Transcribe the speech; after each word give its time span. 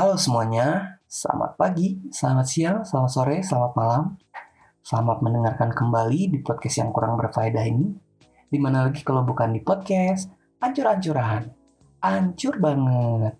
Halo 0.00 0.16
semuanya, 0.16 0.96
selamat 1.12 1.60
pagi, 1.60 2.00
selamat 2.08 2.46
siang, 2.48 2.78
selamat 2.88 3.10
sore, 3.12 3.36
selamat 3.44 3.72
malam. 3.76 4.04
Selamat 4.80 5.20
mendengarkan 5.20 5.76
kembali 5.76 6.32
di 6.32 6.38
podcast 6.40 6.80
yang 6.80 6.88
kurang 6.88 7.20
berfaedah 7.20 7.68
ini. 7.68 8.00
Di 8.48 8.56
mana 8.56 8.88
lagi 8.88 9.04
kalau 9.04 9.28
bukan 9.28 9.52
di 9.52 9.60
podcast, 9.60 10.32
ancur-ancuran. 10.56 11.52
Ancur 12.00 12.56
banget. 12.56 13.36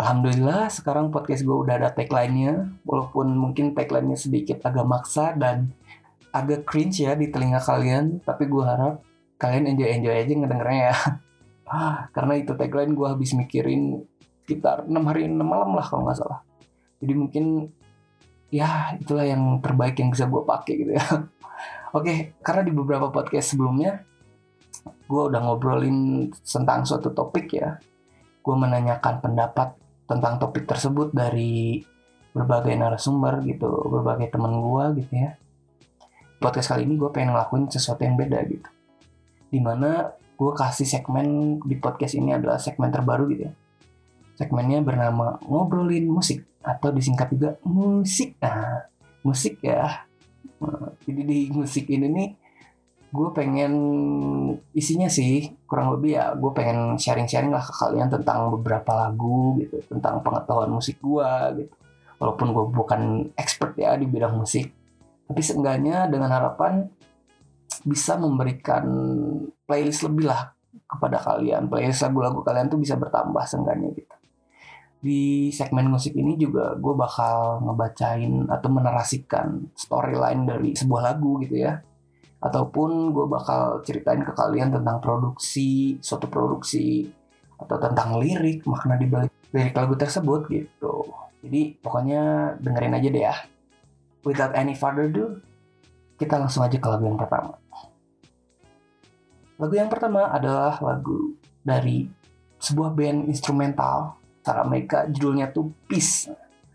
Alhamdulillah 0.00 0.72
sekarang 0.72 1.12
podcast 1.12 1.44
gue 1.44 1.52
udah 1.68 1.76
ada 1.76 1.92
tagline-nya. 1.92 2.80
Walaupun 2.88 3.36
mungkin 3.36 3.76
tagline-nya 3.76 4.16
sedikit 4.16 4.64
agak 4.64 4.88
maksa 4.88 5.36
dan 5.36 5.76
agak 6.32 6.64
cringe 6.64 7.04
ya 7.04 7.12
di 7.12 7.28
telinga 7.28 7.60
kalian. 7.60 8.24
Tapi 8.24 8.48
gue 8.48 8.64
harap 8.64 9.04
kalian 9.36 9.68
enjoy-enjoy 9.76 10.16
aja 10.16 10.32
ngedengernya 10.32 10.82
ya. 10.96 10.96
Karena 12.16 12.40
itu 12.40 12.56
tagline 12.56 12.96
gue 12.96 13.04
habis 13.04 13.36
mikirin 13.36 14.08
sekitar 14.50 14.90
6 14.90 14.90
hari 15.06 15.30
6 15.30 15.38
malam 15.38 15.78
lah 15.78 15.86
kalau 15.86 16.10
nggak 16.10 16.18
salah. 16.18 16.42
Jadi 16.98 17.12
mungkin 17.14 17.70
ya 18.50 18.98
itulah 18.98 19.22
yang 19.22 19.62
terbaik 19.62 19.94
yang 20.02 20.10
bisa 20.10 20.26
gue 20.26 20.42
pakai 20.42 20.74
gitu 20.74 20.92
ya. 20.98 21.06
Oke, 21.96 22.34
karena 22.42 22.66
di 22.66 22.74
beberapa 22.74 23.14
podcast 23.14 23.54
sebelumnya 23.54 24.02
gue 25.06 25.22
udah 25.30 25.38
ngobrolin 25.38 26.26
tentang 26.42 26.82
suatu 26.82 27.14
topik 27.14 27.54
ya. 27.54 27.78
Gue 28.42 28.54
menanyakan 28.58 29.22
pendapat 29.22 29.78
tentang 30.10 30.42
topik 30.42 30.66
tersebut 30.66 31.14
dari 31.14 31.86
berbagai 32.34 32.74
narasumber 32.74 33.38
gitu, 33.46 33.70
berbagai 33.86 34.34
teman 34.34 34.58
gue 34.58 35.06
gitu 35.06 35.14
ya. 35.14 35.38
Podcast 36.42 36.74
kali 36.74 36.90
ini 36.90 36.98
gue 36.98 37.10
pengen 37.14 37.38
ngelakuin 37.38 37.70
sesuatu 37.70 38.02
yang 38.02 38.18
beda 38.18 38.42
gitu. 38.50 38.66
Di 39.50 39.62
mana 39.62 40.10
gue 40.10 40.52
kasih 40.56 40.88
segmen 40.88 41.60
di 41.62 41.76
podcast 41.78 42.18
ini 42.18 42.34
adalah 42.34 42.58
segmen 42.58 42.90
terbaru 42.90 43.30
gitu 43.30 43.46
ya. 43.46 43.54
Segmennya 44.40 44.80
bernama 44.80 45.36
ngobrolin 45.44 46.08
musik 46.08 46.48
atau 46.64 46.88
disingkat 46.88 47.28
juga 47.36 47.60
musik. 47.68 48.40
Nah, 48.40 48.88
musik 49.20 49.60
ya. 49.60 50.08
Nah, 50.64 50.96
jadi 51.04 51.20
di 51.28 51.38
musik 51.52 51.84
ini 51.92 52.08
nih 52.08 52.28
gue 53.10 53.28
pengen 53.34 53.74
isinya 54.70 55.10
sih 55.10 55.50
kurang 55.66 55.98
lebih 55.98 56.14
ya 56.14 56.30
gue 56.38 56.50
pengen 56.54 56.94
sharing-sharing 56.94 57.50
lah 57.50 57.58
ke 57.58 57.74
kalian 57.74 58.06
tentang 58.06 58.54
beberapa 58.54 58.94
lagu 58.94 59.58
gitu 59.58 59.82
tentang 59.90 60.22
pengetahuan 60.22 60.70
musik 60.70 61.02
gue 61.02 61.30
gitu 61.58 61.74
walaupun 62.22 62.54
gue 62.54 62.64
bukan 62.70 63.02
expert 63.34 63.74
ya 63.74 63.98
di 63.98 64.06
bidang 64.06 64.38
musik 64.38 64.70
tapi 65.26 65.42
seenggaknya 65.42 66.06
dengan 66.06 66.30
harapan 66.30 66.86
bisa 67.82 68.14
memberikan 68.14 68.86
playlist 69.66 70.06
lebih 70.06 70.30
lah 70.30 70.54
kepada 70.86 71.18
kalian 71.18 71.66
playlist 71.66 72.06
lagu-lagu 72.06 72.46
kalian 72.46 72.70
tuh 72.70 72.78
bisa 72.78 72.94
bertambah 72.94 73.42
seenggaknya 73.42 73.90
gitu 73.90 74.09
di 75.00 75.48
segmen 75.48 75.88
musik 75.88 76.12
ini 76.12 76.36
juga 76.36 76.76
gue 76.76 76.92
bakal 76.92 77.64
ngebacain 77.64 78.44
atau 78.52 78.68
menarasikan 78.68 79.72
storyline 79.72 80.44
dari 80.44 80.76
sebuah 80.76 81.02
lagu 81.12 81.40
gitu 81.40 81.64
ya. 81.64 81.80
Ataupun 82.40 83.12
gue 83.12 83.26
bakal 83.28 83.80
ceritain 83.84 84.20
ke 84.20 84.32
kalian 84.36 84.72
tentang 84.72 85.00
produksi 85.00 85.96
suatu 86.04 86.28
produksi 86.28 87.08
atau 87.56 87.76
tentang 87.80 88.20
lirik 88.20 88.64
makna 88.68 88.96
di 88.96 89.08
balik 89.08 89.32
lirik 89.52 89.72
lagu 89.72 89.96
tersebut 89.96 90.48
gitu. 90.52 91.08
Jadi 91.40 91.80
pokoknya 91.80 92.54
dengerin 92.60 92.96
aja 92.96 93.08
deh 93.08 93.24
ya. 93.24 93.36
Without 94.20 94.52
any 94.52 94.76
further 94.76 95.08
ado 95.08 95.40
kita 96.20 96.36
langsung 96.36 96.60
aja 96.60 96.76
ke 96.76 96.84
lagu 96.84 97.08
yang 97.08 97.16
pertama. 97.16 97.56
Lagu 99.56 99.74
yang 99.76 99.88
pertama 99.88 100.28
adalah 100.28 100.76
lagu 100.84 101.32
dari 101.64 102.04
sebuah 102.60 102.92
band 102.92 103.32
instrumental 103.32 104.19
cara 104.50 104.66
mereka 104.66 105.06
judulnya 105.06 105.54
tuh 105.54 105.70
peace. 105.86 106.26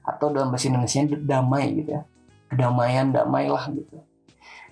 Atau 0.08 0.32
dalam 0.32 0.54
bahasa 0.54 0.72
Indonesia 0.72 1.04
damai 1.20 1.84
gitu 1.84 2.00
ya. 2.00 2.02
Kedamaian 2.48 3.12
damai 3.12 3.52
lah 3.52 3.68
gitu. 3.76 4.00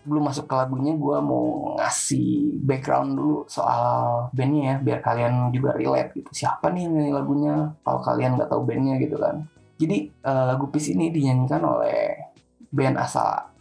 Sebelum 0.04 0.24
masuk 0.24 0.48
ke 0.48 0.56
lagunya 0.56 0.94
gue 0.96 1.18
mau 1.24 1.76
ngasih 1.80 2.60
background 2.64 3.16
dulu 3.16 3.38
soal 3.48 4.28
bandnya 4.36 4.64
ya 4.64 4.76
biar 4.80 5.00
kalian 5.04 5.52
juga 5.52 5.76
relate 5.76 6.12
gitu. 6.20 6.30
Siapa 6.32 6.72
nih 6.72 6.88
yang 6.88 7.16
lagunya? 7.16 7.72
Kalau 7.84 8.00
kalian 8.04 8.40
nggak 8.40 8.52
tahu 8.52 8.62
bandnya 8.64 9.00
gitu 9.00 9.20
kan. 9.20 9.48
Jadi 9.80 10.12
uh, 10.24 10.54
lagu 10.54 10.68
Peace 10.72 10.92
ini 10.96 11.12
dinyanyikan 11.12 11.64
oleh 11.64 12.32
band 12.72 13.00
asal 13.00 13.52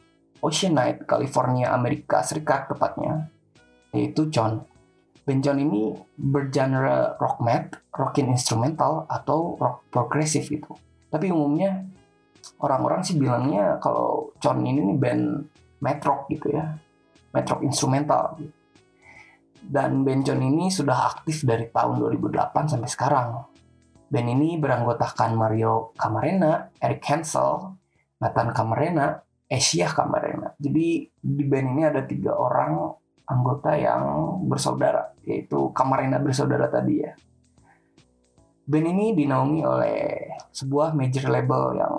Ocean 0.42 0.74
Night 0.74 1.06
California 1.06 1.70
Amerika 1.70 2.22
Serikat 2.22 2.70
tepatnya. 2.70 3.30
Yaitu 3.94 4.28
John 4.28 4.66
band 5.22 5.40
John 5.42 5.58
ini 5.62 5.94
bergenre 6.18 7.14
rock 7.18 7.38
mat 7.38 7.78
rockin 7.94 8.30
instrumental 8.34 9.06
atau 9.06 9.54
rock 9.58 9.86
progresif 9.90 10.50
gitu. 10.50 10.74
Tapi 11.12 11.30
umumnya 11.30 11.86
orang-orang 12.58 13.06
sih 13.06 13.14
bilangnya 13.14 13.78
kalau 13.78 14.34
John 14.42 14.66
ini 14.66 14.82
nih 14.92 14.98
band 14.98 15.24
metrok 15.78 16.26
gitu 16.30 16.50
ya. 16.50 16.74
Metrok 17.32 17.64
instrumental 17.64 18.36
gitu. 18.38 18.54
dan 19.62 20.02
band 20.02 20.26
John 20.26 20.42
ini 20.42 20.74
sudah 20.74 21.14
aktif 21.14 21.46
dari 21.46 21.70
tahun 21.70 22.02
2008 22.02 22.74
sampai 22.74 22.90
sekarang. 22.90 23.28
Band 24.10 24.28
ini 24.28 24.58
beranggotakan 24.58 25.38
Mario 25.38 25.94
Camarena, 25.96 26.68
Eric 26.82 27.00
Hansel, 27.06 27.78
Nathan 28.18 28.50
Camarena, 28.50 29.22
Asia 29.46 29.86
Camarena. 29.88 30.52
Jadi 30.58 31.06
di 31.08 31.44
band 31.46 31.68
ini 31.78 31.82
ada 31.86 32.02
tiga 32.04 32.34
orang 32.34 32.90
anggota 33.28 33.76
yang 33.78 34.02
bersaudara 34.46 35.14
yaitu 35.22 35.70
Camarena 35.72 36.18
bersaudara 36.18 36.66
tadi 36.66 37.02
ya 37.02 37.12
band 38.62 38.86
ini 38.86 39.06
dinaungi 39.14 39.60
oleh 39.66 39.98
sebuah 40.54 40.94
major 40.94 41.26
label 41.28 41.62
yang 41.78 41.94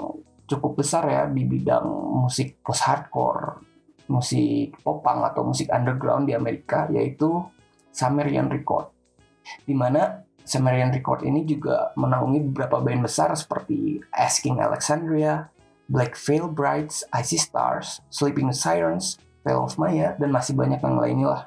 cukup 0.48 0.80
besar 0.80 1.04
ya 1.08 1.24
di 1.28 1.44
bidang 1.44 1.86
musik 2.24 2.60
post 2.64 2.84
hardcore 2.88 3.74
musik 4.12 4.76
popang 4.84 5.24
atau 5.24 5.48
musik 5.48 5.72
underground 5.72 6.28
di 6.28 6.36
Amerika 6.36 6.92
yaitu 6.92 7.40
Sumerian 7.94 8.52
Record. 8.52 8.92
Di 9.64 9.72
mana 9.76 10.24
Record 10.92 11.24
ini 11.24 11.48
juga 11.48 11.96
menaungi 11.96 12.52
beberapa 12.52 12.84
band 12.84 13.08
besar 13.08 13.32
seperti 13.32 14.04
Asking 14.12 14.60
Alexandria, 14.60 15.48
Black 15.88 16.20
Veil 16.20 16.52
Brides, 16.52 17.08
Icy 17.16 17.40
Stars, 17.40 18.04
Sleeping 18.12 18.52
Sirens, 18.52 19.23
Veil 19.44 19.59
of 19.59 19.76
Maya, 19.76 20.16
dan 20.16 20.31
masih 20.31 20.56
banyak 20.56 20.80
yang 20.80 20.96
lainnya 20.98 21.28
lah. 21.28 21.44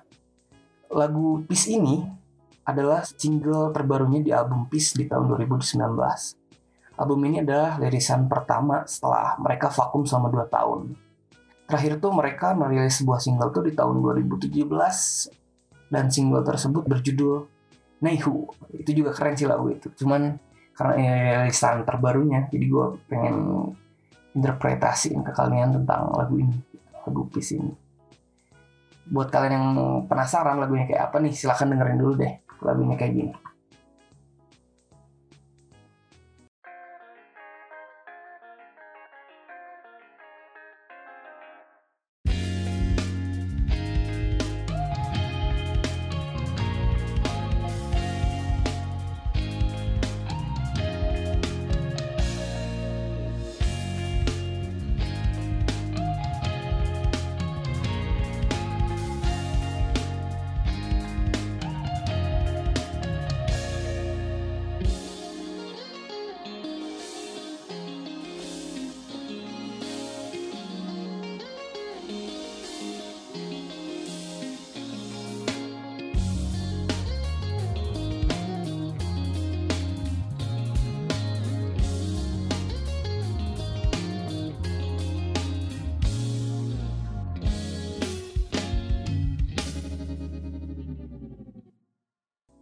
Lagu 0.93 1.43
Peace 1.49 1.67
ini 1.73 2.05
adalah 2.63 3.03
single 3.03 3.73
terbarunya 3.73 4.21
di 4.23 4.31
album 4.31 4.69
Peace 4.69 4.95
di 4.95 5.09
tahun 5.09 5.33
2019. 5.33 5.81
Album 6.97 7.21
ini 7.29 7.41
adalah 7.45 7.81
lirisan 7.81 8.29
pertama 8.29 8.85
setelah 8.85 9.37
mereka 9.41 9.69
vakum 9.73 10.05
selama 10.05 10.33
2 10.33 10.49
tahun 10.49 10.81
terakhir 11.67 11.99
tuh 11.99 12.15
mereka 12.15 12.55
merilis 12.55 13.03
sebuah 13.03 13.19
single 13.19 13.51
tuh 13.51 13.67
di 13.67 13.75
tahun 13.75 13.99
2017 13.99 14.55
dan 15.91 16.05
single 16.09 16.47
tersebut 16.47 16.87
berjudul 16.87 17.51
Naihu 18.07 18.47
itu 18.71 18.91
juga 19.03 19.11
keren 19.11 19.35
sih 19.35 19.51
lagu 19.51 19.75
itu 19.75 19.91
cuman 19.99 20.39
karena 20.79 20.93
ini 20.95 21.09
rilisan 21.43 21.83
terbarunya 21.83 22.47
jadi 22.47 22.65
gue 22.71 22.87
pengen 23.11 23.37
interpretasiin 24.39 25.27
ke 25.27 25.33
kalian 25.35 25.75
tentang 25.83 26.15
lagu 26.15 26.39
ini 26.39 26.55
lagu 27.03 27.27
Peace 27.35 27.59
ini 27.59 27.75
buat 29.07 29.31
kalian 29.31 29.53
yang 29.55 29.67
penasaran 30.11 30.59
lagunya 30.59 30.87
kayak 30.91 31.11
apa 31.11 31.23
nih 31.23 31.33
silahkan 31.33 31.71
dengerin 31.71 31.99
dulu 31.99 32.15
deh 32.19 32.33
lagunya 32.63 32.97
kayak 32.99 33.13
gini 33.15 33.33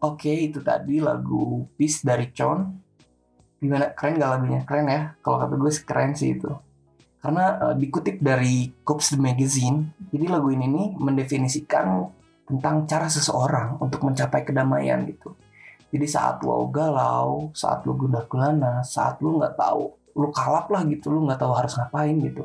Oke, 0.04 0.52
itu 0.52 0.60
tadi 0.60 1.00
lagu 1.00 1.64
Peace 1.80 2.04
dari 2.04 2.28
Chon. 2.36 2.60
gimana? 3.56 3.96
Keren 3.96 4.20
gak 4.20 4.30
lagunya? 4.36 4.60
Keren 4.68 4.84
ya? 4.92 5.16
Kalau 5.24 5.40
kata 5.40 5.56
gue 5.56 5.72
keren 5.88 6.12
sih 6.12 6.36
itu. 6.36 6.52
Karena 7.24 7.56
uh, 7.56 7.72
dikutip 7.72 8.20
dari 8.20 8.68
Cops 8.84 9.16
the 9.16 9.18
Magazine 9.18 9.96
jadi 10.12 10.28
lagu 10.28 10.52
ini 10.52 10.68
nih 10.68 10.88
mendefinisikan 11.00 12.04
tentang 12.44 12.84
cara 12.84 13.08
seseorang 13.08 13.80
untuk 13.80 14.04
mencapai 14.04 14.44
kedamaian 14.44 15.08
gitu. 15.08 15.32
Jadi 15.88 16.04
saat 16.04 16.44
lo 16.44 16.68
galau 16.68 17.48
saat 17.56 17.88
lo 17.88 17.96
gundah 17.96 18.28
gulana 18.28 18.84
saat 18.84 19.24
lo 19.24 19.40
nggak 19.40 19.56
tahu 19.56 19.88
lo 20.20 20.28
kalap 20.28 20.68
lah 20.68 20.84
gitu 20.84 21.08
lo 21.08 21.24
nggak 21.24 21.40
tahu 21.40 21.52
harus 21.56 21.72
ngapain 21.80 22.20
gitu. 22.20 22.44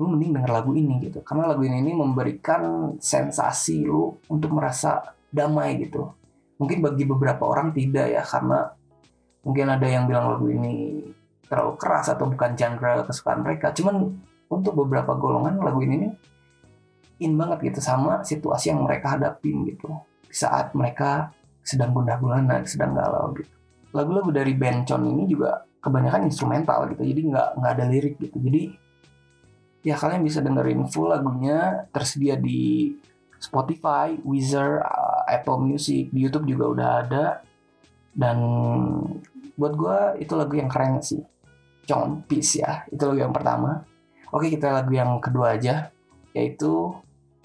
Lo 0.00 0.08
mending 0.08 0.40
denger 0.40 0.64
lagu 0.64 0.72
ini 0.72 1.04
gitu. 1.04 1.20
Karena 1.20 1.52
lagu 1.52 1.60
ini, 1.68 1.84
ini 1.84 1.92
memberikan 1.92 2.96
sensasi 2.96 3.84
lo 3.84 4.24
untuk 4.32 4.56
merasa 4.56 5.12
damai 5.28 5.76
gitu 5.84 6.17
mungkin 6.58 6.78
bagi 6.82 7.06
beberapa 7.06 7.46
orang 7.46 7.70
tidak 7.72 8.06
ya 8.10 8.22
karena 8.26 8.74
mungkin 9.46 9.66
ada 9.70 9.86
yang 9.86 10.04
bilang 10.10 10.34
lagu 10.36 10.50
ini 10.50 11.06
terlalu 11.48 11.74
keras 11.80 12.12
atau 12.12 12.28
bukan 12.28 12.52
genre 12.58 13.06
kesukaan 13.08 13.40
mereka. 13.40 13.72
Cuman 13.72 14.12
untuk 14.52 14.74
beberapa 14.84 15.16
golongan 15.16 15.62
lagu 15.62 15.80
ini 15.80 16.04
nih 16.04 16.12
in 17.24 17.34
banget 17.34 17.72
gitu 17.72 17.80
sama 17.82 18.22
situasi 18.22 18.74
yang 18.74 18.84
mereka 18.84 19.16
hadapin 19.16 19.64
gitu. 19.64 19.88
Saat 20.28 20.76
mereka 20.76 21.32
sedang 21.64 21.96
gundah 21.96 22.20
gulana 22.20 22.60
sedang 22.68 22.92
galau 22.92 23.32
gitu. 23.38 23.48
Lagu-lagu 23.96 24.28
dari 24.28 24.52
band 24.52 24.84
Con 24.84 25.08
ini 25.08 25.24
juga 25.24 25.64
kebanyakan 25.78 26.28
instrumental 26.28 26.90
gitu 26.92 27.06
jadi 27.06 27.20
nggak 27.32 27.48
nggak 27.62 27.72
ada 27.72 27.84
lirik 27.88 28.14
gitu. 28.20 28.36
Jadi 28.36 28.62
ya 29.86 29.96
kalian 29.96 30.20
bisa 30.26 30.44
dengerin 30.44 30.84
full 30.90 31.08
lagunya 31.08 31.88
tersedia 31.94 32.36
di 32.36 32.92
Spotify, 33.38 34.18
Weezer, 34.26 34.82
Apple 35.28 35.60
Music, 35.60 36.10
di 36.10 36.24
YouTube 36.24 36.48
juga 36.48 36.64
udah 36.72 36.88
ada. 37.04 37.24
Dan 38.12 38.38
buat 39.58 39.74
gue 39.74 39.98
itu 40.22 40.32
lagu 40.38 40.54
yang 40.54 40.70
keren 40.70 41.02
sih. 41.02 41.22
John 41.88 42.20
Peace 42.28 42.60
ya 42.60 42.84
itu 42.92 43.00
lagu 43.02 43.18
yang 43.18 43.34
pertama. 43.34 43.82
Oke 44.28 44.52
kita 44.52 44.70
lagu 44.70 44.92
yang 44.92 45.16
kedua 45.18 45.56
aja 45.56 45.88
yaitu 46.36 46.92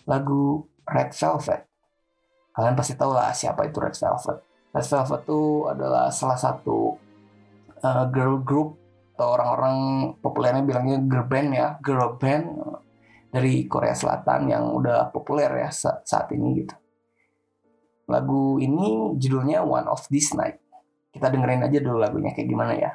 lagu 0.04 0.68
Red 0.84 1.16
Velvet. 1.16 1.64
Kalian 2.54 2.76
pasti 2.76 2.94
tahu 2.94 3.16
lah 3.16 3.32
siapa 3.32 3.66
itu 3.66 3.80
Red 3.80 3.96
Velvet. 3.96 4.38
Red 4.76 4.86
Velvet 4.86 5.22
itu 5.24 5.42
adalah 5.72 6.12
salah 6.12 6.38
satu 6.38 7.00
uh, 7.82 8.06
girl 8.12 8.44
group 8.44 8.76
atau 9.16 9.40
orang-orang 9.40 9.78
populernya 10.20 10.64
bilangnya 10.66 10.98
girl 11.06 11.26
band 11.30 11.50
ya 11.54 11.68
girl 11.80 12.18
band 12.18 12.46
dari 13.30 13.66
Korea 13.70 13.94
Selatan 13.94 14.50
yang 14.50 14.74
udah 14.74 15.10
populer 15.14 15.50
ya 15.66 15.70
saat 16.02 16.30
ini 16.34 16.66
gitu 16.66 16.76
Lagu 18.08 18.60
ini 18.60 19.16
judulnya 19.16 19.64
One 19.64 19.88
of 19.88 20.04
This 20.12 20.36
Night. 20.36 20.60
Kita 21.14 21.30
dengerin 21.30 21.64
aja 21.64 21.78
dulu 21.80 22.02
lagunya 22.02 22.34
kayak 22.34 22.50
gimana 22.50 22.74
ya. 22.76 22.92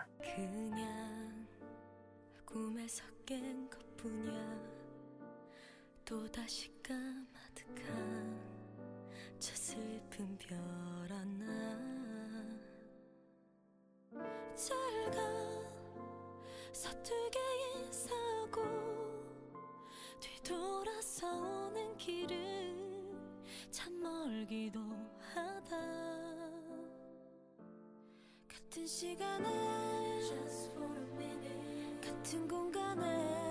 시간에. 28.88 29.44
같은 32.00 32.48
공간에 32.48 33.47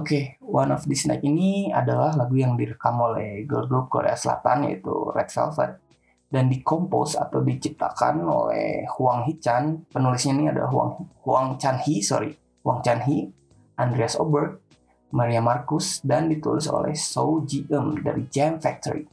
Oke, 0.00 0.16
okay, 0.16 0.24
One 0.40 0.72
of 0.72 0.88
This 0.88 1.04
Night 1.04 1.20
ini 1.20 1.68
adalah 1.68 2.16
lagu 2.16 2.32
yang 2.32 2.56
direkam 2.56 2.96
oleh 3.04 3.44
girl 3.44 3.68
group 3.68 3.92
Korea 3.92 4.16
Selatan 4.16 4.64
yaitu 4.64 4.88
Red 5.12 5.28
Velvet 5.28 5.76
dan 6.32 6.48
dikompos 6.48 7.20
atau 7.20 7.44
diciptakan 7.44 8.24
oleh 8.24 8.88
Huang 8.96 9.28
Hee-chan. 9.28 9.84
Penulisnya 9.92 10.32
ini 10.32 10.48
ada 10.48 10.72
Huang 10.72 11.04
Huang 11.20 11.60
Chan-hee, 11.60 12.00
sorry, 12.00 12.32
Huang 12.64 12.80
Chan-hee, 12.80 13.28
Andreas 13.76 14.16
Oberg, 14.16 14.64
Maria 15.12 15.44
Marcus 15.44 16.00
dan 16.00 16.32
ditulis 16.32 16.64
oleh 16.72 16.96
So 16.96 17.44
Ji-eum 17.44 18.00
dari 18.00 18.24
Jam 18.32 18.56
Factory. 18.56 19.04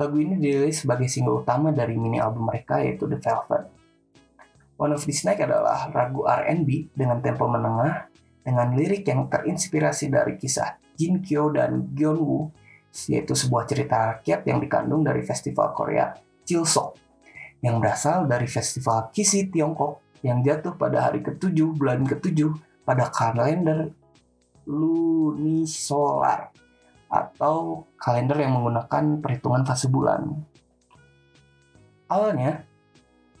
Lagu 0.00 0.16
ini 0.16 0.40
dirilis 0.40 0.80
sebagai 0.80 1.12
single 1.12 1.44
utama 1.44 1.76
dari 1.76 2.00
mini 2.00 2.16
album 2.24 2.48
mereka 2.48 2.80
yaitu 2.80 3.04
The 3.04 3.20
Velvet. 3.20 3.68
One 4.80 4.96
of 4.96 5.04
This 5.04 5.28
Night 5.28 5.44
adalah 5.44 5.92
lagu 5.92 6.24
R&B 6.24 6.96
dengan 6.96 7.20
tempo 7.20 7.44
menengah 7.44 8.14
dengan 8.44 8.76
lirik 8.76 9.08
yang 9.08 9.26
terinspirasi 9.32 10.12
dari 10.12 10.36
kisah 10.36 10.76
Jin 10.94 11.24
Kyo 11.24 11.48
dan 11.50 11.90
Gyeon 11.96 12.20
Woo, 12.20 12.52
yaitu 13.08 13.34
sebuah 13.34 13.64
cerita 13.66 14.14
rakyat 14.14 14.46
yang 14.46 14.60
dikandung 14.60 15.02
dari 15.02 15.24
festival 15.24 15.72
Korea 15.74 16.14
Chilsok, 16.44 16.94
yang 17.64 17.80
berasal 17.80 18.28
dari 18.28 18.46
festival 18.46 19.10
Kisi 19.10 19.48
Tiongkok 19.48 20.20
yang 20.20 20.44
jatuh 20.44 20.76
pada 20.76 21.08
hari 21.10 21.24
ke-7 21.24 21.56
bulan 21.74 22.04
ke-7 22.04 22.52
pada 22.84 23.08
kalender 23.08 23.90
lunisolar 24.68 26.52
atau 27.08 27.84
kalender 27.96 28.44
yang 28.44 28.60
menggunakan 28.60 29.20
perhitungan 29.20 29.64
fase 29.64 29.88
bulan. 29.88 30.44
Awalnya, 32.08 32.64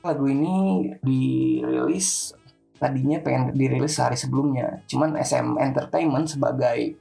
lagu 0.04 0.24
ini 0.28 0.88
dirilis 1.00 2.36
tadinya 2.78 3.18
pengen 3.22 3.54
dirilis 3.54 3.94
sehari 3.96 4.18
sebelumnya. 4.18 4.82
Cuman 4.90 5.14
SM 5.16 5.58
Entertainment 5.58 6.26
sebagai 6.26 6.98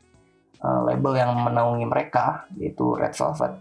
uh, 0.62 0.82
label 0.86 1.14
yang 1.18 1.32
menaungi 1.44 1.86
mereka, 1.90 2.48
yaitu 2.58 2.96
Red 2.96 3.14
Velvet, 3.18 3.54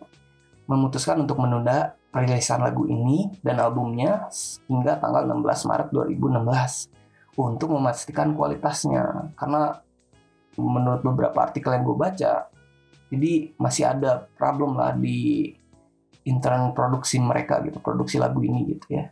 memutuskan 0.69 1.25
untuk 1.25 1.41
menunda 1.43 1.99
perilisan 2.13 2.61
lagu 2.61 2.85
ini 2.85 3.33
dan 3.41 3.59
albumnya 3.59 4.29
hingga 4.69 5.01
tanggal 5.01 5.25
16 5.25 5.69
Maret 5.69 5.89
2016 5.91 7.41
untuk 7.41 7.69
memastikan 7.73 8.37
kualitasnya. 8.37 9.33
Karena 9.35 9.81
menurut 10.61 11.01
beberapa 11.01 11.49
artikel 11.49 11.73
yang 11.73 11.85
gue 11.89 11.97
baca, 11.97 12.53
jadi 13.09 13.33
masih 13.57 13.85
ada 13.89 14.29
problem 14.37 14.77
lah 14.77 14.93
di 14.93 15.53
intern 16.29 16.77
produksi 16.77 17.19
mereka 17.19 17.65
gitu, 17.65 17.81
produksi 17.81 18.21
lagu 18.21 18.45
ini 18.45 18.77
gitu 18.77 19.01
ya. 19.01 19.11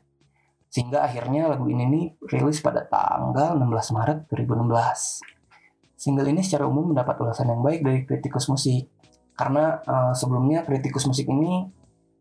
Sehingga 0.71 1.03
akhirnya 1.03 1.51
lagu 1.51 1.67
ini 1.67 1.85
nih 1.91 2.05
rilis 2.31 2.63
pada 2.63 2.87
tanggal 2.87 3.59
16 3.59 3.91
Maret 3.91 4.19
2016. 4.31 5.99
Single 5.99 6.31
ini 6.31 6.41
secara 6.47 6.71
umum 6.71 6.95
mendapat 6.95 7.19
ulasan 7.19 7.51
yang 7.51 7.61
baik 7.61 7.83
dari 7.83 8.07
kritikus 8.07 8.47
musik. 8.47 8.87
Karena 9.35 9.83
uh, 9.83 10.13
sebelumnya 10.15 10.63
kritikus 10.63 11.11
musik 11.11 11.27
ini 11.27 11.67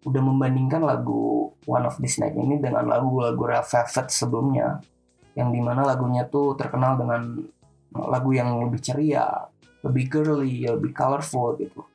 udah 0.02 0.22
membandingkan 0.26 0.82
lagu 0.82 1.54
One 1.70 1.86
of 1.86 2.02
This 2.02 2.18
Night 2.18 2.34
ini 2.34 2.58
dengan 2.58 2.90
lagu-lagu 2.90 3.38
Red 3.38 3.70
Velvet 3.70 4.10
sebelumnya. 4.10 4.82
Yang 5.38 5.50
di 5.54 5.62
mana 5.62 5.86
lagunya 5.86 6.26
tuh 6.26 6.58
terkenal 6.58 6.98
dengan 6.98 7.38
lagu 7.94 8.34
yang 8.34 8.66
lebih 8.66 8.82
ceria, 8.82 9.30
lebih 9.86 10.10
girly, 10.10 10.66
lebih 10.66 10.90
colorful 10.90 11.54
gitu. 11.62 11.86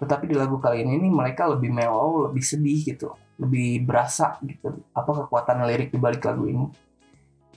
Tetapi 0.00 0.32
di 0.32 0.36
lagu 0.36 0.56
kali 0.56 0.80
ini 0.80 0.96
nih 0.96 1.12
mereka 1.12 1.44
lebih 1.44 1.68
mellow, 1.68 2.32
lebih 2.32 2.40
sedih 2.40 2.80
gitu, 2.88 3.12
lebih 3.40 3.88
berasa 3.88 4.36
gitu 4.44 4.84
apa 4.92 5.10
kekuatan 5.24 5.64
lirik 5.64 5.90
di 5.90 5.98
balik 5.98 6.28
lagu 6.28 6.44
ini. 6.44 6.66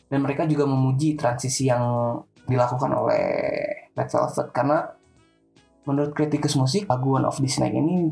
Dan 0.07 0.23
mereka 0.23 0.47
juga 0.47 0.63
memuji 0.63 1.19
transisi 1.19 1.67
yang 1.67 2.15
dilakukan 2.47 2.91
oleh 2.91 3.25
Red 3.93 4.09
Velvet 4.09 4.47
karena 4.51 4.77
menurut 5.83 6.11
kritikus 6.15 6.55
musik 6.55 6.87
lagu 6.87 7.19
One 7.19 7.27
of 7.27 7.39
This 7.39 7.59
Night 7.59 7.75
ini 7.75 8.11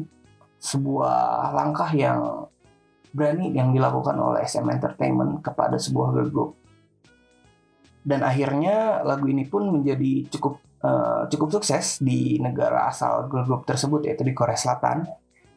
sebuah 0.62 1.52
langkah 1.56 1.90
yang 1.96 2.48
berani 3.12 3.52
yang 3.52 3.76
dilakukan 3.76 4.16
oleh 4.16 4.48
SM 4.48 4.64
Entertainment 4.68 5.44
kepada 5.44 5.76
sebuah 5.76 6.16
girl 6.16 6.30
group. 6.32 6.52
Dan 8.02 8.26
akhirnya 8.26 9.06
lagu 9.06 9.30
ini 9.30 9.46
pun 9.46 9.68
menjadi 9.70 10.26
cukup 10.32 10.58
uh, 10.82 11.28
cukup 11.30 11.60
sukses 11.60 12.02
di 12.02 12.42
negara 12.42 12.90
asal 12.90 13.30
girl 13.30 13.46
group 13.46 13.64
tersebut 13.68 14.08
yaitu 14.08 14.24
di 14.26 14.34
Korea 14.34 14.58
Selatan. 14.58 15.06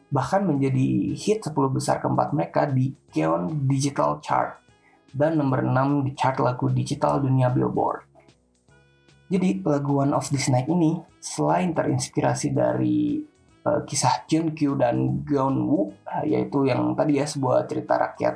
Bahkan 0.09 0.45
menjadi 0.45 1.13
hit 1.17 1.45
10 1.45 1.55
besar 1.69 2.01
keempat 2.01 2.31
mereka 2.31 2.69
di 2.69 2.93
Keon 3.09 3.65
Digital 3.65 4.21
Chart 4.21 4.65
dan 5.15 5.39
nomor 5.39 5.63
6 5.63 6.03
di 6.03 6.11
chart 6.11 6.43
lagu 6.43 6.67
digital 6.67 7.23
dunia 7.23 7.47
Billboard. 7.47 8.03
Jadi 9.31 9.63
lagu 9.63 10.03
One 10.03 10.13
of 10.13 10.27
This 10.29 10.51
Night 10.51 10.67
ini 10.69 10.99
selain 11.17 11.73
terinspirasi 11.73 12.53
dari 12.53 13.23
uh, 13.65 13.81
kisah 13.87 14.27
Jun 14.29 14.53
Kyu 14.53 14.77
dan 14.77 15.25
Geon 15.25 15.55
Woo, 15.65 15.89
uh, 16.05 16.21
yaitu 16.27 16.67
yang 16.69 16.93
tadi 16.93 17.17
ya 17.17 17.25
sebuah 17.25 17.65
cerita 17.65 17.97
rakyat 17.97 18.35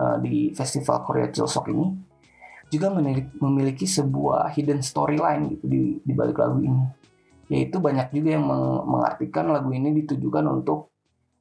uh, 0.00 0.16
di 0.22 0.54
festival 0.56 1.04
Korea 1.04 1.28
Chilsok 1.28 1.68
ini, 1.74 1.86
juga 2.70 2.88
memiliki 3.42 3.84
sebuah 3.84 4.54
hidden 4.54 4.80
storyline 4.80 5.58
gitu 5.58 5.66
di, 5.66 5.82
di 6.00 6.12
balik 6.14 6.40
lagu 6.40 6.62
ini. 6.62 6.84
Yaitu 7.50 7.82
banyak 7.82 8.14
juga 8.14 8.38
yang 8.38 8.46
meng 8.46 8.86
mengartikan 8.86 9.50
lagu 9.50 9.74
ini 9.74 9.90
ditujukan 9.92 10.46
untuk 10.46 10.89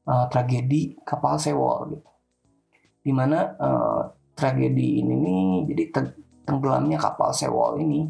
uh, 0.07 0.25
tragedi 0.31 0.95
kapal 1.03 1.35
Sewol 1.35 1.97
gitu. 1.97 2.09
Di 3.03 3.11
mana 3.11 3.55
uh, 3.57 4.01
tragedi 4.37 5.03
ini 5.03 5.13
nih 5.19 5.47
jadi 5.73 5.83
tenggelamnya 6.47 6.95
kapal 6.95 7.35
Sewol 7.35 7.83
ini 7.83 8.07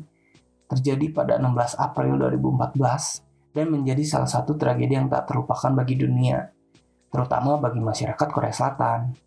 terjadi 0.69 1.09
pada 1.09 1.41
16 1.41 1.81
April 1.81 2.21
2014 2.21 3.57
dan 3.57 3.65
menjadi 3.73 4.03
salah 4.05 4.29
satu 4.29 4.53
tragedi 4.53 4.93
yang 4.93 5.09
tak 5.09 5.25
terlupakan 5.25 5.73
bagi 5.73 5.97
dunia, 5.97 6.45
terutama 7.09 7.57
bagi 7.57 7.81
masyarakat 7.81 8.27
Korea 8.29 8.53
Selatan. 8.53 9.17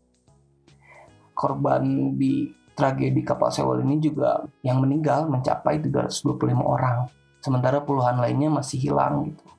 Korban 1.34 2.14
di 2.14 2.46
tragedi 2.78 3.20
kapal 3.26 3.50
Sewol 3.50 3.82
ini 3.82 3.98
juga 3.98 4.46
yang 4.62 4.78
meninggal 4.78 5.26
mencapai 5.26 5.82
325 5.82 6.54
orang, 6.62 7.10
sementara 7.42 7.82
puluhan 7.82 8.22
lainnya 8.22 8.48
masih 8.48 8.78
hilang 8.78 9.34
gitu. 9.34 9.51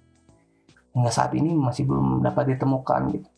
Hingga 0.93 1.11
saat 1.11 1.33
ini 1.33 1.53
masih 1.57 1.89
belum 1.89 2.21
dapat 2.21 2.53
ditemukan 2.53 3.01
gitu. 3.17 3.29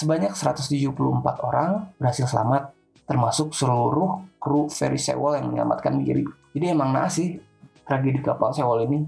Sebanyak 0.00 0.32
174 0.32 1.44
orang 1.44 1.92
berhasil 2.00 2.24
selamat, 2.24 2.72
termasuk 3.04 3.52
seluruh 3.52 4.24
kru 4.40 4.64
ferry 4.72 4.96
Sewol 4.96 5.36
yang 5.36 5.52
menyelamatkan 5.52 6.00
diri. 6.00 6.24
Jadi 6.56 6.64
emang 6.72 6.96
naas 6.96 7.20
sih 7.20 7.36
tragedi 7.84 8.24
kapal 8.24 8.56
Sewol 8.56 8.88
ini 8.88 9.04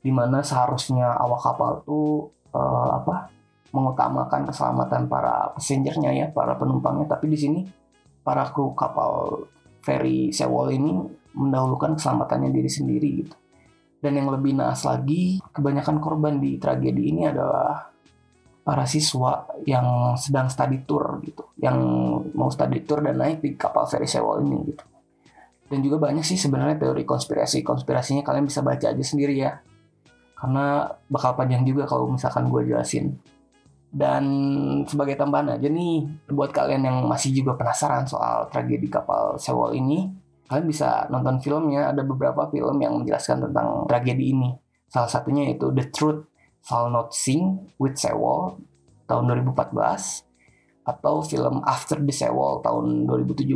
di 0.00 0.12
mana 0.14 0.40
seharusnya 0.40 1.18
awak 1.18 1.40
kapal 1.44 1.82
tuh 1.84 2.30
uh, 2.56 3.02
apa 3.02 3.28
mengutamakan 3.70 4.48
keselamatan 4.48 5.06
para 5.06 5.52
passengernya 5.54 6.10
ya 6.10 6.26
para 6.32 6.56
penumpangnya 6.56 7.06
tapi 7.06 7.30
di 7.30 7.38
sini 7.38 7.60
para 8.24 8.48
kru 8.48 8.72
kapal 8.72 9.44
ferry 9.84 10.32
Sewol 10.32 10.74
ini 10.74 10.92
mendahulukan 11.36 11.94
keselamatannya 11.96 12.50
diri 12.50 12.70
sendiri 12.70 13.08
gitu 13.24 13.34
dan 14.00 14.16
yang 14.16 14.32
lebih 14.32 14.56
naas 14.56 14.82
lagi 14.88 15.38
kebanyakan 15.52 16.00
korban 16.00 16.40
di 16.40 16.56
tragedi 16.56 17.12
ini 17.12 17.28
adalah 17.28 17.92
para 18.60 18.84
siswa 18.84 19.44
yang 19.64 20.16
sedang 20.16 20.48
study 20.48 20.84
tour 20.84 21.20
gitu 21.24 21.52
yang 21.60 21.76
mau 22.32 22.48
study 22.48 22.84
tour 22.84 23.04
dan 23.04 23.20
naik 23.20 23.44
di 23.44 23.56
kapal 23.56 23.84
ferry 23.84 24.08
Sewol 24.08 24.44
ini 24.44 24.72
gitu. 24.72 24.84
Dan 25.70 25.86
juga 25.86 26.02
banyak 26.02 26.26
sih 26.26 26.34
sebenarnya 26.34 26.82
teori 26.82 27.06
konspirasi. 27.06 27.62
Konspirasinya 27.62 28.26
kalian 28.26 28.42
bisa 28.42 28.58
baca 28.58 28.90
aja 28.90 29.04
sendiri 29.06 29.38
ya. 29.38 29.62
Karena 30.34 30.90
bakal 31.06 31.38
panjang 31.38 31.62
juga 31.62 31.86
kalau 31.86 32.10
misalkan 32.10 32.50
gue 32.50 32.74
jelasin. 32.74 33.14
Dan 33.86 34.24
sebagai 34.90 35.14
tambahan 35.14 35.54
aja 35.54 35.70
nih, 35.70 36.10
buat 36.26 36.50
kalian 36.50 36.90
yang 36.90 36.98
masih 37.06 37.30
juga 37.30 37.54
penasaran 37.54 38.02
soal 38.02 38.50
tragedi 38.50 38.90
kapal 38.90 39.38
Sewol 39.38 39.78
ini, 39.78 40.10
kalian 40.50 40.66
bisa 40.66 41.06
nonton 41.14 41.38
filmnya. 41.38 41.94
Ada 41.94 42.02
beberapa 42.02 42.50
film 42.50 42.82
yang 42.82 42.98
menjelaskan 42.98 43.46
tentang 43.46 43.86
tragedi 43.86 44.34
ini. 44.34 44.50
Salah 44.90 45.06
satunya 45.06 45.46
itu 45.46 45.70
The 45.70 45.86
Truth 45.94 46.26
Shall 46.66 46.90
Not 46.90 47.14
Sing 47.14 47.70
with 47.78 47.94
Sewol 47.94 48.58
tahun 49.06 49.30
2014 49.46 50.26
atau 50.90 51.22
film 51.22 51.62
After 51.62 52.02
the 52.02 52.10
Sewol 52.10 52.66
tahun 52.66 53.06
2017. 53.06 53.46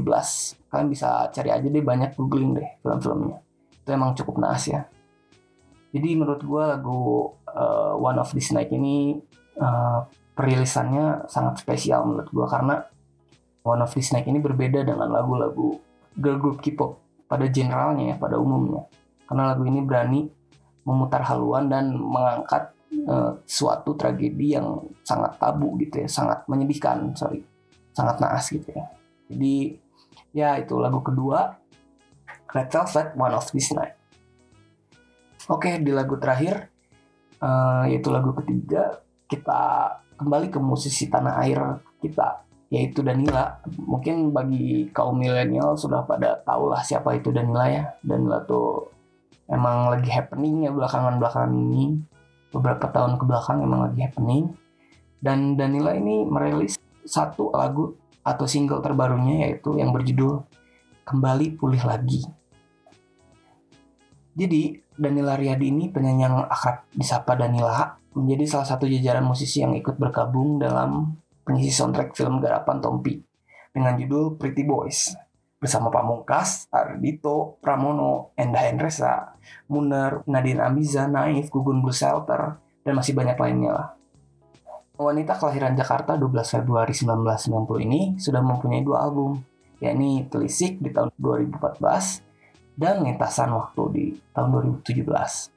Kalian 0.70 0.86
bisa 0.86 1.26
cari 1.34 1.50
aja 1.50 1.66
deh 1.66 1.82
banyak 1.82 2.14
googling 2.14 2.54
deh 2.54 2.68
film-filmnya. 2.78 3.42
Itu 3.82 3.90
emang 3.90 4.14
cukup 4.14 4.38
naas 4.38 4.70
ya. 4.70 4.86
Jadi 5.90 6.14
menurut 6.14 6.42
gue 6.42 6.62
lagu 6.62 7.34
uh, 7.50 7.94
One 7.98 8.22
of 8.22 8.30
This 8.30 8.54
Night 8.54 8.70
ini 8.70 9.18
uh, 9.58 10.06
perilisannya 10.34 11.26
sangat 11.26 11.62
spesial 11.62 12.06
menurut 12.06 12.30
gue 12.30 12.46
karena 12.46 12.86
One 13.66 13.82
of 13.82 13.90
This 13.94 14.10
Night 14.14 14.26
ini 14.26 14.38
berbeda 14.38 14.82
dengan 14.86 15.10
lagu-lagu 15.10 15.78
girl 16.14 16.38
group 16.38 16.58
K-pop 16.62 16.98
pada 17.26 17.46
generalnya 17.50 18.14
ya, 18.14 18.16
pada 18.16 18.38
umumnya. 18.38 18.86
Karena 19.24 19.54
lagu 19.54 19.64
ini 19.66 19.80
berani 19.82 20.20
memutar 20.84 21.24
haluan 21.24 21.66
dan 21.72 21.96
mengangkat 21.96 22.76
uh, 23.08 23.40
suatu 23.48 23.96
tragedi 23.96 24.54
yang 24.54 24.84
sangat 25.02 25.40
tabu 25.40 25.74
gitu 25.80 26.04
ya, 26.04 26.08
sangat 26.08 26.44
menyedihkan, 26.46 27.16
sorry, 27.16 27.40
sangat 27.96 28.20
naas 28.20 28.44
gitu 28.52 28.68
ya. 28.68 28.84
Jadi 29.32 29.80
ya 30.36 30.60
itu 30.60 30.76
lagu 30.76 31.00
kedua 31.00 31.56
Red 32.54 32.70
Velvet 32.70 33.08
One 33.18 33.34
of 33.34 33.48
This 33.50 33.72
Night. 33.74 33.96
Oke, 35.50 35.76
di 35.82 35.92
lagu 35.92 36.16
terakhir, 36.16 36.70
uh, 37.42 37.84
yaitu 37.84 38.08
lagu 38.08 38.32
ketiga, 38.38 39.02
kita 39.26 39.60
kembali 40.16 40.48
ke 40.48 40.56
musisi 40.62 41.10
tanah 41.10 41.42
air 41.44 41.60
kita, 42.00 42.43
yaitu 42.72 43.04
Danila. 43.04 43.60
Mungkin 43.66 44.32
bagi 44.32 44.88
kaum 44.92 45.20
milenial 45.20 45.76
sudah 45.76 46.04
pada 46.04 46.40
tahu 46.44 46.72
lah 46.72 46.80
siapa 46.80 47.16
itu 47.16 47.32
Danila 47.34 47.68
ya. 47.68 47.84
Danila 48.00 48.44
tuh 48.44 48.88
emang 49.50 49.92
lagi 49.92 50.08
happening 50.08 50.68
ya 50.68 50.70
belakangan-belakangan 50.72 51.52
ini. 51.52 52.00
Beberapa 52.54 52.86
tahun 52.88 53.18
ke 53.18 53.24
belakang 53.26 53.58
emang 53.64 53.90
lagi 53.90 54.00
happening. 54.04 54.54
Dan 55.18 55.56
Danila 55.56 55.96
ini 55.96 56.22
merilis 56.22 56.78
satu 57.04 57.52
lagu 57.52 57.96
atau 58.24 58.48
single 58.48 58.80
terbarunya 58.80 59.48
yaitu 59.48 59.76
yang 59.76 59.92
berjudul 59.92 60.44
Kembali 61.04 61.60
Pulih 61.60 61.84
Lagi. 61.84 62.24
Jadi 64.34 64.80
Danila 64.96 65.36
Riyadi 65.36 65.68
ini 65.68 65.92
penyanyi 65.92 66.22
yang 66.26 66.36
akrab 66.48 66.88
disapa 66.96 67.36
Danila 67.36 68.00
menjadi 68.14 68.44
salah 68.46 68.66
satu 68.66 68.86
jajaran 68.86 69.26
musisi 69.26 69.60
yang 69.60 69.74
ikut 69.74 69.98
bergabung 69.98 70.58
dalam 70.58 71.18
pengisi 71.44 71.70
soundtrack 71.70 72.16
film 72.16 72.40
garapan 72.40 72.80
Tompi 72.80 73.20
dengan 73.70 73.94
judul 74.00 74.40
Pretty 74.40 74.64
Boys 74.64 75.12
bersama 75.60 75.88
Pamungkas, 75.88 76.68
Ardito, 76.68 77.56
Pramono, 77.64 78.36
Endah 78.36 78.68
Hendresa, 78.68 79.32
Muner, 79.72 80.20
Nadine 80.28 80.60
Amiza, 80.60 81.08
Naif, 81.08 81.48
Gugun 81.48 81.80
Blue 81.80 81.94
Shelter, 81.94 82.60
dan 82.84 82.92
masih 82.92 83.16
banyak 83.16 83.36
lainnya 83.40 83.72
lah. 83.72 83.88
Wanita 84.94 85.40
kelahiran 85.40 85.74
Jakarta 85.74 86.20
12 86.20 86.60
Februari 86.60 86.92
1990 86.92 87.86
ini 87.88 88.00
sudah 88.20 88.44
mempunyai 88.44 88.84
dua 88.84 89.08
album, 89.08 89.40
yakni 89.80 90.28
Telisik 90.28 90.78
di 90.78 90.92
tahun 90.92 91.10
2014 91.16 92.78
dan 92.78 93.02
lintasan 93.02 93.50
waktu 93.56 93.82
di 93.90 94.04
tahun 94.36 94.78
2017. 94.84 95.53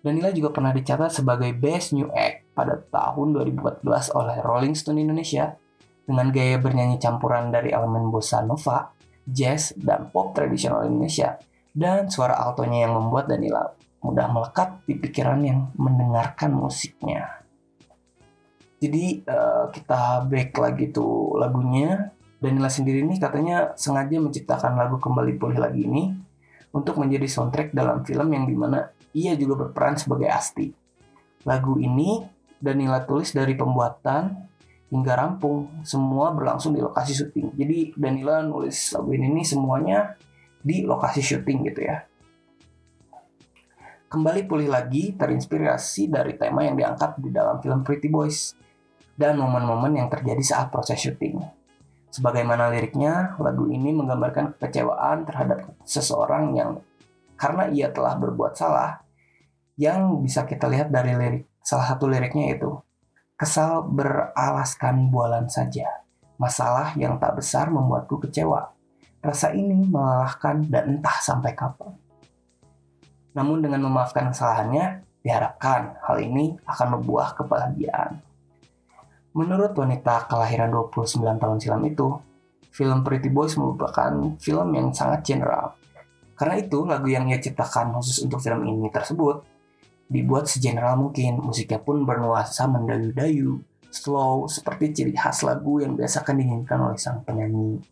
Danila 0.00 0.32
juga 0.32 0.48
pernah 0.48 0.72
dicatat 0.72 1.12
sebagai 1.12 1.52
Best 1.52 1.92
New 1.92 2.08
Act 2.08 2.56
pada 2.56 2.80
tahun 2.80 3.36
2014 3.36 3.84
oleh 4.16 4.36
Rolling 4.40 4.72
Stone 4.72 4.96
Indonesia 4.96 5.52
dengan 6.08 6.32
gaya 6.32 6.56
bernyanyi 6.56 6.96
campuran 6.96 7.52
dari 7.52 7.68
elemen 7.68 8.08
bossa 8.08 8.40
nova, 8.40 8.96
jazz, 9.28 9.76
dan 9.76 10.08
pop 10.08 10.32
tradisional 10.32 10.88
Indonesia 10.88 11.36
dan 11.76 12.08
suara 12.08 12.34
altonya 12.40 12.88
yang 12.88 12.96
membuat 12.96 13.28
Danila 13.28 13.76
mudah 14.00 14.26
melekat 14.32 14.80
di 14.88 14.96
pikiran 14.96 15.44
yang 15.44 15.68
mendengarkan 15.76 16.56
musiknya. 16.56 17.44
Jadi 18.80 19.20
uh, 19.28 19.68
kita 19.68 20.24
back 20.24 20.56
lagi 20.56 20.88
tuh 20.88 21.36
lagunya. 21.36 22.16
Danila 22.40 22.72
sendiri 22.72 23.04
ini 23.04 23.20
katanya 23.20 23.76
sengaja 23.76 24.16
menciptakan 24.16 24.72
lagu 24.72 24.96
Kembali 24.96 25.36
Pulih 25.36 25.60
Lagi 25.60 25.84
ini 25.84 26.08
untuk 26.72 26.96
menjadi 26.96 27.28
soundtrack 27.28 27.76
dalam 27.76 28.00
film 28.00 28.32
yang 28.32 28.48
di 28.48 28.56
mana 28.56 28.80
ia 29.16 29.34
juga 29.34 29.66
berperan 29.66 29.98
sebagai 29.98 30.30
Asti. 30.30 30.70
Lagu 31.46 31.80
ini 31.80 32.22
Danila 32.60 33.02
tulis 33.04 33.32
dari 33.32 33.56
pembuatan 33.56 34.36
hingga 34.90 35.12
rampung, 35.16 35.70
semua 35.86 36.34
berlangsung 36.34 36.74
di 36.76 36.82
lokasi 36.82 37.14
syuting. 37.14 37.54
Jadi 37.54 37.94
Danila 37.96 38.42
nulis 38.42 38.92
lagu 38.92 39.10
ini 39.14 39.30
nih 39.30 39.46
semuanya 39.46 39.98
di 40.60 40.84
lokasi 40.84 41.24
syuting 41.24 41.64
gitu 41.72 41.82
ya. 41.88 42.04
kembali 44.10 44.50
pulih 44.50 44.66
lagi 44.66 45.14
terinspirasi 45.14 46.10
dari 46.10 46.34
tema 46.34 46.66
yang 46.66 46.74
diangkat 46.74 47.22
di 47.22 47.30
dalam 47.30 47.62
film 47.62 47.86
Pretty 47.86 48.10
Boys 48.10 48.58
dan 49.14 49.38
momen-momen 49.38 50.02
yang 50.02 50.10
terjadi 50.10 50.42
saat 50.42 50.66
proses 50.74 50.98
syuting. 50.98 51.38
Sebagaimana 52.10 52.74
liriknya, 52.74 53.38
lagu 53.38 53.70
ini 53.70 53.94
menggambarkan 53.94 54.58
kekecewaan 54.58 55.22
terhadap 55.30 55.62
seseorang 55.86 56.58
yang 56.58 56.82
karena 57.40 57.72
ia 57.72 57.88
telah 57.88 58.20
berbuat 58.20 58.52
salah, 58.52 59.00
yang 59.80 60.20
bisa 60.20 60.44
kita 60.44 60.68
lihat 60.68 60.92
dari 60.92 61.16
lirik 61.16 61.48
salah 61.64 61.88
satu 61.88 62.04
liriknya 62.04 62.52
itu 62.52 62.76
kesal 63.40 63.88
beralaskan 63.88 65.08
bualan 65.08 65.48
saja. 65.48 66.04
Masalah 66.36 66.92
yang 67.00 67.16
tak 67.16 67.40
besar 67.40 67.72
membuatku 67.72 68.20
kecewa. 68.20 68.76
Rasa 69.24 69.56
ini 69.56 69.88
melelahkan 69.88 70.68
dan 70.68 71.00
entah 71.00 71.16
sampai 71.20 71.56
kapan. 71.56 71.96
Namun 73.32 73.64
dengan 73.64 73.88
memaafkan 73.88 74.28
kesalahannya, 74.28 75.04
diharapkan 75.24 75.96
hal 76.04 76.16
ini 76.20 76.60
akan 76.68 77.00
membuah 77.00 77.32
kebahagiaan. 77.36 78.20
Menurut 79.32 79.72
wanita 79.72 80.28
kelahiran 80.28 80.72
29 80.72 81.40
tahun 81.40 81.56
silam 81.60 81.84
itu, 81.88 82.20
film 82.72 83.00
Pretty 83.04 83.32
Boys 83.32 83.56
merupakan 83.56 84.36
film 84.36 84.68
yang 84.76 84.92
sangat 84.92 85.24
general. 85.24 85.79
Karena 86.40 86.56
itu, 86.56 86.88
lagu 86.88 87.04
yang 87.04 87.28
ia 87.28 87.36
ciptakan 87.36 87.92
khusus 88.00 88.24
untuk 88.24 88.40
film 88.40 88.64
ini 88.64 88.88
tersebut 88.88 89.44
dibuat 90.08 90.48
segeneral 90.48 90.96
mungkin. 90.96 91.36
Musiknya 91.36 91.76
pun 91.84 92.08
bernuansa 92.08 92.64
mendayu-dayu, 92.64 93.60
slow, 93.92 94.48
seperti 94.48 94.96
ciri 94.96 95.12
khas 95.12 95.44
lagu 95.44 95.84
yang 95.84 95.92
biasa 96.00 96.24
akan 96.24 96.34
diinginkan 96.40 96.80
oleh 96.80 96.96
sang 96.96 97.20
penyanyi. 97.28 97.84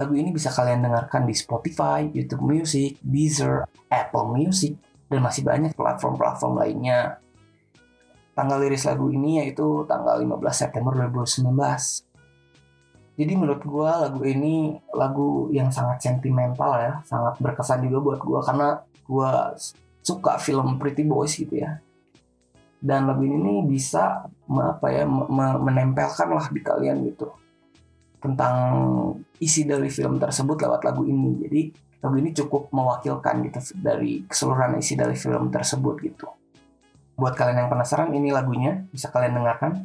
Lagu 0.00 0.16
ini 0.16 0.32
bisa 0.32 0.48
kalian 0.48 0.80
dengarkan 0.80 1.28
di 1.28 1.36
Spotify, 1.36 2.08
YouTube 2.08 2.40
Music, 2.40 2.96
Deezer, 3.04 3.68
Apple 3.92 4.32
Music, 4.32 4.72
dan 5.12 5.20
masih 5.20 5.44
banyak 5.44 5.76
platform-platform 5.76 6.56
lainnya. 6.56 7.20
Tanggal 8.32 8.64
liris 8.64 8.88
lagu 8.88 9.12
ini 9.12 9.44
yaitu 9.44 9.84
tanggal 9.84 10.16
15 10.16 10.40
September 10.56 10.96
2019. 10.96 11.52
Jadi 13.12 13.32
menurut 13.36 13.60
gue 13.60 13.90
lagu 13.92 14.22
ini 14.24 14.72
lagu 14.96 15.52
yang 15.52 15.68
sangat 15.68 16.00
sentimental 16.00 16.72
ya, 16.80 17.04
sangat 17.04 17.36
berkesan 17.44 17.84
juga 17.84 17.98
buat 18.00 18.20
gue 18.24 18.40
karena 18.40 18.68
gue 19.04 19.32
suka 20.00 20.40
film 20.40 20.80
Pretty 20.80 21.04
Boys 21.04 21.36
gitu 21.36 21.60
ya. 21.60 21.76
Dan 22.82 23.06
lagu 23.06 23.22
ini 23.22 23.62
bisa 23.68 24.26
apa 24.48 24.86
ya 24.90 25.06
menempelkan 25.60 26.34
lah 26.34 26.50
di 26.50 26.60
kalian 26.64 27.04
gitu 27.06 27.30
tentang 28.22 28.54
isi 29.42 29.66
dari 29.66 29.90
film 29.90 30.18
tersebut 30.18 30.56
lewat 30.62 30.80
lagu 30.86 31.06
ini. 31.06 31.46
Jadi 31.46 31.62
lagu 32.02 32.16
ini 32.18 32.30
cukup 32.34 32.72
mewakilkan 32.74 33.44
gitu 33.46 33.78
dari 33.78 34.26
keseluruhan 34.26 34.80
isi 34.80 34.98
dari 34.98 35.14
film 35.14 35.52
tersebut 35.52 35.94
gitu. 36.02 36.26
Buat 37.14 37.36
kalian 37.38 37.66
yang 37.66 37.70
penasaran 37.70 38.10
ini 38.10 38.34
lagunya 38.34 38.82
bisa 38.90 39.12
kalian 39.12 39.36
dengarkan. 39.36 39.84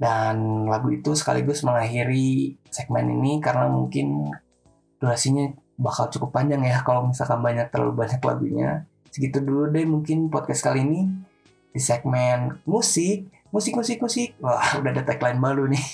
Dan 0.00 0.64
lagu 0.64 0.88
itu 0.88 1.12
sekaligus 1.12 1.60
mengakhiri 1.60 2.56
segmen 2.72 3.20
ini 3.20 3.36
karena 3.36 3.68
mungkin 3.68 4.32
durasinya 4.96 5.52
bakal 5.76 6.08
cukup 6.08 6.40
panjang 6.40 6.64
ya 6.64 6.80
kalau 6.80 7.12
misalkan 7.12 7.44
banyak 7.44 7.68
terlalu 7.68 8.00
banyak 8.00 8.20
lagunya. 8.24 8.88
Segitu 9.12 9.44
dulu 9.44 9.68
deh 9.68 9.84
mungkin 9.84 10.32
podcast 10.32 10.64
kali 10.64 10.88
ini 10.88 11.04
di 11.76 11.80
segmen 11.84 12.64
musik, 12.64 13.28
musik, 13.52 13.76
musik, 13.76 14.00
musik. 14.00 14.40
Wah, 14.40 14.64
udah 14.80 14.88
ada 14.88 15.04
tagline 15.04 15.36
baru 15.36 15.68
nih. 15.68 15.86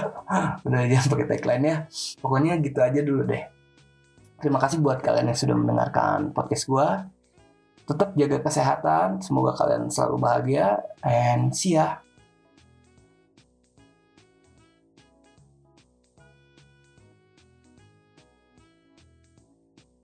udah 0.64 0.80
jangan 0.88 1.06
pakai 1.12 1.26
tagline 1.36 1.64
ya. 1.68 1.76
Pokoknya 2.24 2.56
gitu 2.56 2.80
aja 2.80 3.00
dulu 3.04 3.28
deh. 3.28 3.44
Terima 4.40 4.58
kasih 4.58 4.80
buat 4.80 5.04
kalian 5.04 5.28
yang 5.28 5.38
sudah 5.38 5.56
mendengarkan 5.60 6.32
podcast 6.32 6.64
gue. 6.66 6.88
Tetap 7.82 8.16
jaga 8.16 8.38
kesehatan, 8.40 9.20
semoga 9.20 9.52
kalian 9.58 9.92
selalu 9.92 10.16
bahagia, 10.22 10.80
and 11.04 11.52
see 11.52 11.76
ya. 11.76 12.00